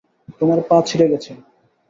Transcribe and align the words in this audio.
তোমার 0.39 0.59
পা, 0.67 0.77
ছিঁড়ে 0.87 1.07
গেছে। 1.11 1.31